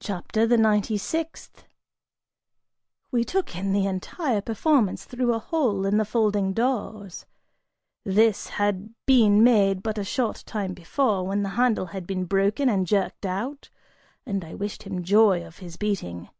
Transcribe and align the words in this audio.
CHAPTER 0.00 0.46
THE 0.46 0.56
NINETY 0.56 0.96
SIXTH. 0.96 1.66
We 3.10 3.24
took 3.24 3.54
in 3.54 3.74
the 3.74 3.86
entire 3.86 4.40
performance 4.40 5.04
through 5.04 5.34
a 5.34 5.38
hole 5.38 5.84
in 5.84 5.98
the 5.98 6.06
folding 6.06 6.54
doors: 6.54 7.26
this 8.04 8.46
had 8.56 8.94
been 9.04 9.44
made 9.44 9.82
but 9.82 9.98
a 9.98 10.02
short 10.02 10.44
time 10.46 10.72
before, 10.72 11.26
when 11.26 11.42
the 11.42 11.50
handle 11.60 11.84
had 11.92 12.06
been 12.06 12.24
broken 12.24 12.70
and 12.70 12.86
jerked 12.86 13.26
out, 13.26 13.68
and 14.24 14.42
I 14.46 14.54
wished 14.54 14.84
him 14.84 15.02
joy 15.04 15.44
of 15.44 15.58
his 15.58 15.76
beating. 15.76 16.30